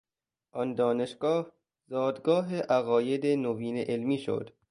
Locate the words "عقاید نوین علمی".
2.61-4.17